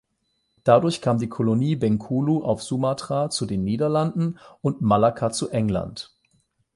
Dadurch 0.63 0.99
kam 0.99 1.19
die 1.19 1.29
Kolonie 1.29 1.75
Bengkulu 1.75 2.41
auf 2.41 2.63
Sumatra 2.63 3.29
zu 3.29 3.45
den 3.45 3.63
Niederlanden 3.63 4.39
und 4.63 4.81
Malakka 4.81 5.29
zu 5.29 5.49
England. 5.51 6.11